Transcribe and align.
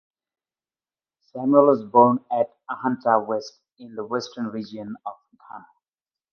Samuel 1.19 1.67
was 1.67 1.83
born 1.83 2.25
at 2.31 2.47
Ahanta 2.71 3.23
West 3.27 3.59
in 3.77 3.93
the 3.93 4.03
Western 4.03 4.47
Region 4.47 4.95
of 5.05 5.13
Ghana. 5.37 5.65